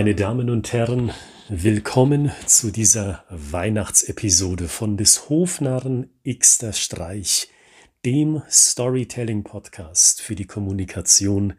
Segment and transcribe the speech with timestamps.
[0.00, 1.12] Meine Damen und Herren,
[1.50, 7.50] willkommen zu dieser Weihnachtsepisode von des Hofnarren Xter Streich,
[8.06, 11.52] dem Storytelling-Podcast für die Kommunikation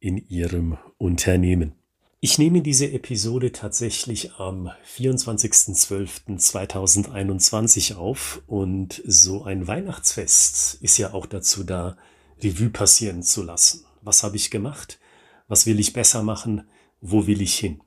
[0.00, 1.76] in Ihrem Unternehmen.
[2.18, 11.26] Ich nehme diese Episode tatsächlich am 24.12.2021 auf und so ein Weihnachtsfest ist ja auch
[11.26, 11.96] dazu da,
[12.42, 13.84] Revue passieren zu lassen.
[14.02, 14.98] Was habe ich gemacht?
[15.46, 16.64] Was will ich besser machen?
[17.08, 17.80] Wo will ich hin?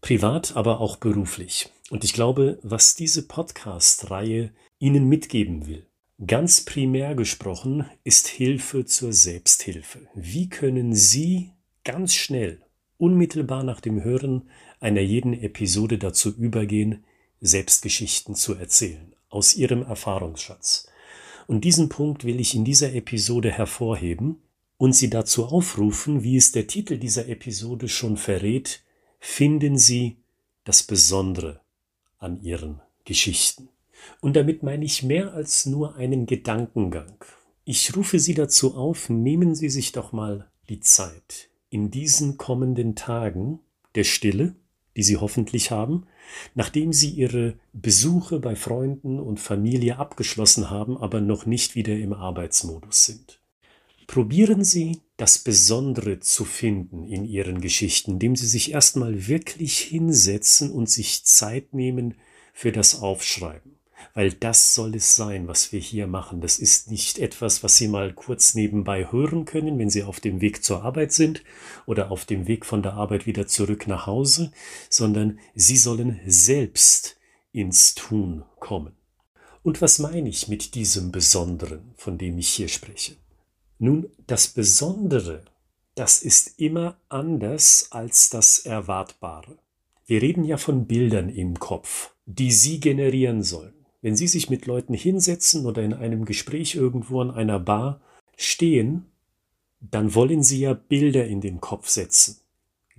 [0.00, 1.68] Privat, aber auch beruflich.
[1.90, 5.86] Und ich glaube, was diese Podcast-Reihe Ihnen mitgeben will,
[6.26, 10.08] ganz primär gesprochen, ist Hilfe zur Selbsthilfe.
[10.16, 11.52] Wie können Sie
[11.84, 12.60] ganz schnell
[12.98, 17.04] unmittelbar nach dem Hören einer jeden Episode dazu übergehen,
[17.40, 20.88] Selbstgeschichten zu erzählen, aus ihrem Erfahrungsschatz.
[21.46, 24.42] Und diesen Punkt will ich in dieser Episode hervorheben
[24.78, 28.82] und Sie dazu aufrufen, wie es der Titel dieser Episode schon verrät,
[29.18, 30.18] finden Sie
[30.64, 31.60] das Besondere
[32.18, 33.68] an Ihren Geschichten.
[34.20, 37.16] Und damit meine ich mehr als nur einen Gedankengang.
[37.64, 42.94] Ich rufe Sie dazu auf, nehmen Sie sich doch mal die Zeit, in diesen kommenden
[42.94, 43.60] Tagen
[43.94, 44.54] der Stille,
[44.96, 46.06] die Sie hoffentlich haben,
[46.54, 52.12] nachdem Sie Ihre Besuche bei Freunden und Familie abgeschlossen haben, aber noch nicht wieder im
[52.12, 53.40] Arbeitsmodus sind.
[54.06, 60.70] Probieren Sie, das Besondere zu finden in Ihren Geschichten, indem Sie sich erstmal wirklich hinsetzen
[60.70, 62.14] und sich Zeit nehmen
[62.52, 63.76] für das Aufschreiben
[64.16, 66.40] weil das soll es sein, was wir hier machen.
[66.40, 70.40] Das ist nicht etwas, was Sie mal kurz nebenbei hören können, wenn Sie auf dem
[70.40, 71.42] Weg zur Arbeit sind
[71.84, 74.52] oder auf dem Weg von der Arbeit wieder zurück nach Hause,
[74.88, 77.18] sondern Sie sollen selbst
[77.52, 78.94] ins Tun kommen.
[79.62, 83.16] Und was meine ich mit diesem Besonderen, von dem ich hier spreche?
[83.78, 85.44] Nun, das Besondere,
[85.94, 89.58] das ist immer anders als das Erwartbare.
[90.06, 93.74] Wir reden ja von Bildern im Kopf, die Sie generieren sollen.
[94.00, 98.00] Wenn Sie sich mit Leuten hinsetzen oder in einem Gespräch irgendwo an einer Bar
[98.36, 99.06] stehen,
[99.80, 102.38] dann wollen Sie ja Bilder in den Kopf setzen.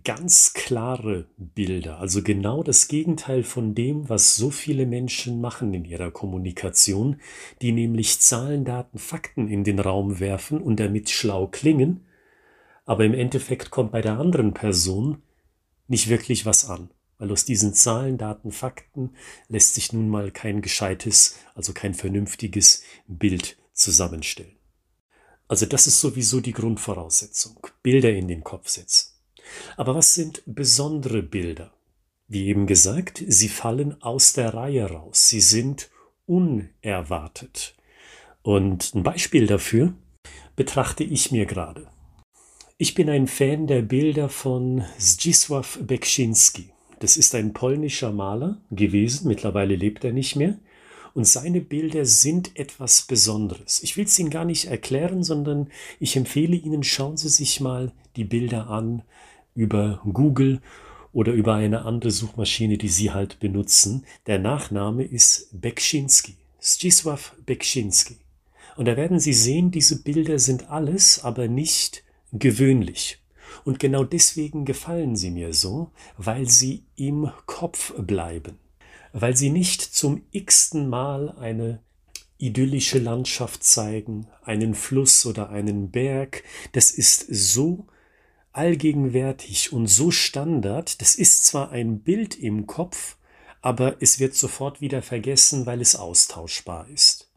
[0.07, 5.83] Ganz klare Bilder, also genau das Gegenteil von dem, was so viele Menschen machen in
[5.83, 7.19] ihrer Kommunikation,
[7.61, 12.05] die nämlich Zahlen, Daten, Fakten in den Raum werfen und damit schlau klingen,
[12.85, 15.21] aber im Endeffekt kommt bei der anderen Person
[15.89, 19.15] nicht wirklich was an weil aus diesen Zahlen, Daten, Fakten
[19.47, 24.55] lässt sich nun mal kein gescheites, also kein vernünftiges Bild zusammenstellen.
[25.47, 27.65] Also das ist sowieso die Grundvoraussetzung.
[27.81, 29.16] Bilder in den Kopf setzen.
[29.75, 31.73] Aber was sind besondere Bilder?
[32.27, 35.29] Wie eben gesagt, sie fallen aus der Reihe raus.
[35.29, 35.89] Sie sind
[36.25, 37.75] unerwartet.
[38.41, 39.93] Und ein Beispiel dafür
[40.55, 41.87] betrachte ich mir gerade.
[42.77, 46.71] Ich bin ein Fan der Bilder von Zdzisław Beksiński.
[46.99, 50.57] Das ist ein polnischer Maler gewesen, mittlerweile lebt er nicht mehr.
[51.13, 53.81] Und seine Bilder sind etwas Besonderes.
[53.81, 55.69] Ich will es Ihnen gar nicht erklären, sondern
[55.99, 59.01] ich empfehle Ihnen, schauen Sie sich mal die Bilder an
[59.57, 60.61] über Google
[61.11, 64.05] oder über eine andere Suchmaschine, die Sie halt benutzen.
[64.27, 68.17] Der Nachname ist Beksiński, Zdzisław Beksiński.
[68.75, 73.19] Und da werden Sie sehen, diese Bilder sind alles, aber nicht gewöhnlich.
[73.65, 78.59] Und genau deswegen gefallen sie mir so, weil sie im Kopf bleiben,
[79.13, 81.81] weil sie nicht zum x-ten Mal eine
[82.37, 86.43] idyllische Landschaft zeigen, einen Fluss oder einen Berg.
[86.73, 87.87] Das ist so
[88.57, 91.01] allgegenwärtig und so Standard.
[91.01, 93.17] Das ist zwar ein Bild im Kopf,
[93.61, 97.31] aber es wird sofort wieder vergessen, weil es austauschbar ist.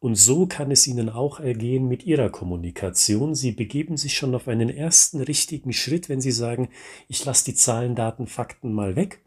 [0.00, 3.34] Und so kann es Ihnen auch ergehen mit Ihrer Kommunikation.
[3.34, 6.68] Sie begeben sich schon auf einen ersten richtigen Schritt, wenn Sie sagen,
[7.08, 9.20] ich lasse die Zahlen, Daten, Fakten mal weg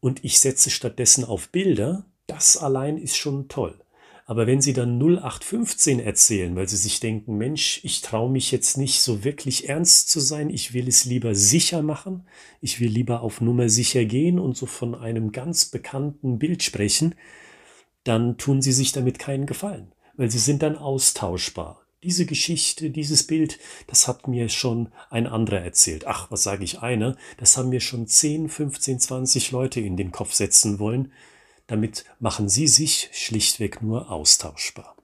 [0.00, 2.06] und ich setze stattdessen auf Bilder.
[2.26, 3.83] Das allein ist schon toll.
[4.26, 8.78] Aber wenn Sie dann 0815 erzählen, weil Sie sich denken, Mensch, ich traue mich jetzt
[8.78, 12.26] nicht so wirklich ernst zu sein, ich will es lieber sicher machen,
[12.62, 17.14] ich will lieber auf Nummer sicher gehen und so von einem ganz bekannten Bild sprechen,
[18.04, 21.82] dann tun sie sich damit keinen Gefallen, weil sie sind dann austauschbar.
[22.02, 26.06] Diese Geschichte, dieses Bild, das hat mir schon ein anderer erzählt.
[26.06, 27.16] Ach, was sage ich einer?
[27.38, 31.12] Das haben mir schon 10, 15, 20 Leute in den Kopf setzen wollen.
[31.66, 34.94] Damit machen sie sich schlichtweg nur austauschbar.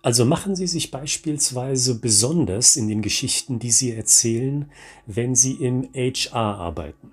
[0.00, 4.70] Also machen Sie sich beispielsweise besonders in den Geschichten, die Sie erzählen,
[5.06, 7.12] wenn Sie im HR arbeiten.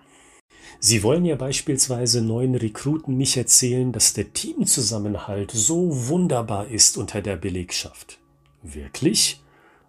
[0.79, 7.21] Sie wollen ja beispielsweise neuen Rekruten nicht erzählen, dass der Teamzusammenhalt so wunderbar ist unter
[7.21, 8.19] der Belegschaft.
[8.61, 9.41] Wirklich?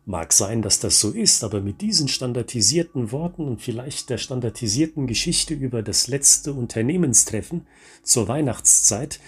[0.09, 5.09] Mag sein, dass das so ist, aber mit diesen standardisierten Worten und vielleicht der standardisierten
[5.09, 7.67] Geschichte über das letzte Unternehmenstreffen
[8.05, 9.19] zur Weihnachtszeit,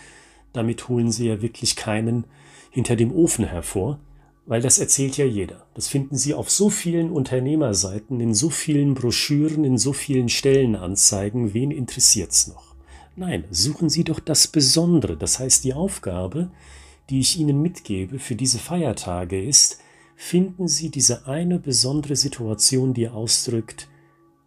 [0.53, 2.27] damit holen Sie ja wirklich keinen
[2.71, 3.99] hinter dem Ofen hervor,
[4.47, 5.67] weil das erzählt ja jeder.
[5.75, 11.55] Das finden Sie auf so vielen Unternehmerseiten, in so vielen Broschüren, in so vielen Stellenanzeigen.
[11.55, 12.77] Wen interessiert's noch?
[13.17, 15.17] Nein, suchen Sie doch das Besondere.
[15.17, 16.53] Das heißt, die Aufgabe,
[17.11, 19.81] die ich Ihnen mitgebe für diese Feiertage ist,
[20.19, 23.89] finden Sie diese eine besondere Situation, die ausdrückt,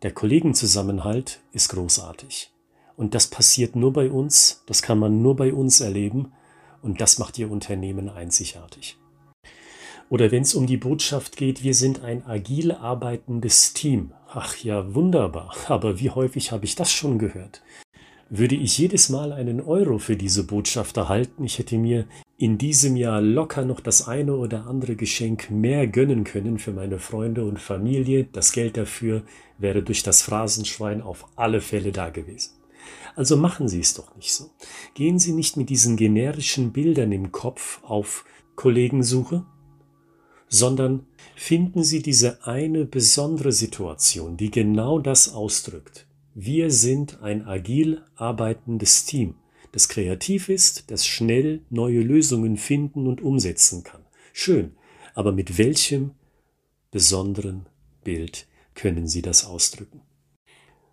[0.03, 2.51] der Kollegenzusammenhalt ist großartig.
[2.97, 6.33] Und das passiert nur bei uns, das kann man nur bei uns erleben
[6.81, 8.97] und das macht Ihr Unternehmen einzigartig.
[10.09, 14.12] Oder wenn es um die Botschaft geht, wir sind ein agil arbeitendes Team.
[14.27, 17.63] Ach ja, wunderbar, aber wie häufig habe ich das schon gehört?
[18.29, 22.07] Würde ich jedes Mal einen Euro für diese Botschaft erhalten, ich hätte mir
[22.41, 26.97] in diesem Jahr locker noch das eine oder andere Geschenk mehr gönnen können für meine
[26.97, 28.23] Freunde und Familie.
[28.31, 29.21] Das Geld dafür
[29.59, 32.53] wäre durch das Phrasenschwein auf alle Fälle da gewesen.
[33.15, 34.49] Also machen Sie es doch nicht so.
[34.95, 39.45] Gehen Sie nicht mit diesen generischen Bildern im Kopf auf Kollegensuche,
[40.47, 41.05] sondern
[41.35, 46.07] finden Sie diese eine besondere Situation, die genau das ausdrückt.
[46.33, 49.35] Wir sind ein agil arbeitendes Team
[49.71, 54.01] das kreativ ist, das schnell neue Lösungen finden und umsetzen kann.
[54.33, 54.75] Schön,
[55.13, 56.12] aber mit welchem
[56.91, 57.65] besonderen
[58.03, 60.01] Bild können Sie das ausdrücken?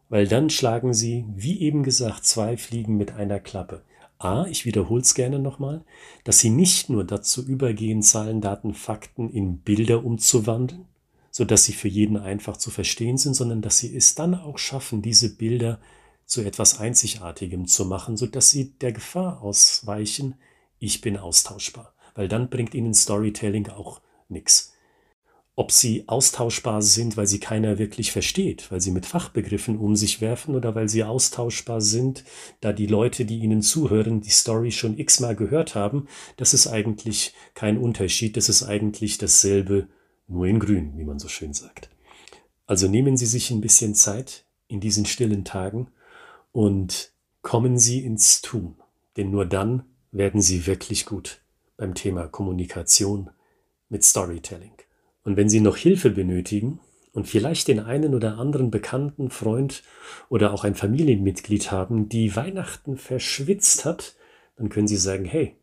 [0.08, 3.82] Weil dann schlagen Sie, wie eben gesagt, zwei Fliegen mit einer Klappe.
[4.18, 5.84] A, ich wiederhole es gerne nochmal,
[6.24, 10.86] dass Sie nicht nur dazu übergehen, Zahlen, Daten, Fakten in Bilder umzuwandeln,
[11.30, 15.02] sodass sie für jeden einfach zu verstehen sind, sondern dass Sie es dann auch schaffen,
[15.02, 15.78] diese Bilder
[16.28, 20.34] zu etwas Einzigartigem zu machen, so dass sie der Gefahr ausweichen,
[20.78, 21.94] ich bin austauschbar.
[22.14, 24.74] Weil dann bringt ihnen Storytelling auch nichts.
[25.56, 30.20] Ob sie austauschbar sind, weil sie keiner wirklich versteht, weil sie mit Fachbegriffen um sich
[30.20, 32.24] werfen oder weil sie austauschbar sind,
[32.60, 37.32] da die Leute, die ihnen zuhören, die Story schon x-mal gehört haben, das ist eigentlich
[37.54, 39.88] kein Unterschied, das ist eigentlich dasselbe,
[40.28, 41.88] nur in grün, wie man so schön sagt.
[42.66, 45.88] Also nehmen Sie sich ein bisschen Zeit in diesen stillen Tagen
[46.52, 47.12] und
[47.42, 48.76] kommen Sie ins Tun,
[49.16, 51.40] denn nur dann werden Sie wirklich gut
[51.76, 53.30] beim Thema Kommunikation
[53.88, 54.72] mit Storytelling.
[55.24, 56.80] Und wenn Sie noch Hilfe benötigen
[57.12, 59.82] und vielleicht den einen oder anderen bekannten Freund
[60.28, 64.14] oder auch ein Familienmitglied haben, die Weihnachten verschwitzt hat,
[64.56, 65.54] dann können Sie sagen, hey,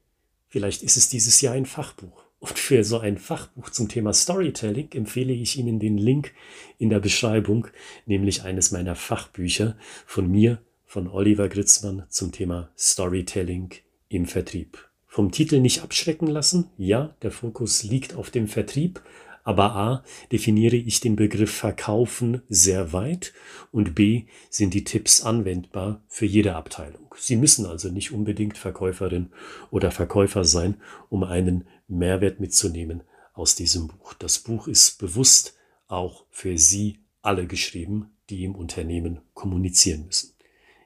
[0.47, 2.23] vielleicht ist es dieses Jahr ein Fachbuch.
[2.39, 6.33] Und für so ein Fachbuch zum Thema Storytelling empfehle ich Ihnen den Link
[6.77, 7.67] in der Beschreibung,
[8.05, 10.61] nämlich eines meiner Fachbücher von mir
[10.95, 13.73] von Oliver Gritzmann zum Thema Storytelling
[14.07, 14.89] im Vertrieb.
[15.05, 16.69] Vom Titel nicht abschrecken lassen.
[16.77, 19.01] Ja, der Fokus liegt auf dem Vertrieb,
[19.43, 23.33] aber a, definiere ich den Begriff Verkaufen sehr weit
[23.73, 27.13] und b, sind die Tipps anwendbar für jede Abteilung.
[27.17, 29.33] Sie müssen also nicht unbedingt Verkäuferin
[29.71, 30.77] oder Verkäufer sein,
[31.09, 33.03] um einen Mehrwert mitzunehmen
[33.33, 34.13] aus diesem Buch.
[34.13, 35.57] Das Buch ist bewusst
[35.87, 40.34] auch für Sie alle geschrieben, die im Unternehmen kommunizieren müssen.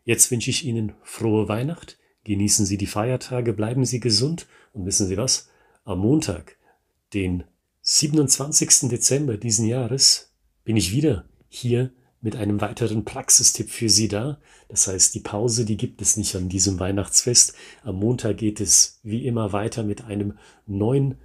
[0.04, 1.98] Jetzt wünsche ich Ihnen frohe Weihnacht.
[2.24, 5.50] Genießen Sie die Feiertage, bleiben Sie gesund und wissen Sie was?
[5.84, 6.58] Am Montag,
[7.14, 7.44] den
[7.82, 8.90] 27.
[8.90, 10.32] Dezember diesen Jahres,
[10.64, 11.92] bin ich wieder hier
[12.22, 14.40] mit einem weiteren Praxistipp für Sie da.
[14.68, 17.56] Das heißt, die Pause, die gibt es nicht an diesem Weihnachtsfest.
[17.84, 20.38] Am Montag geht es wie immer weiter mit einem
[20.68, 21.16] neuen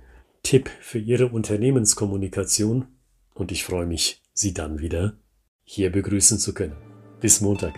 [0.42, 2.86] Tipp für Ihre Unternehmenskommunikation
[3.34, 5.18] und ich freue mich, Sie dann wieder
[5.64, 6.76] hier begrüßen zu können.
[7.20, 7.74] Bis Montag.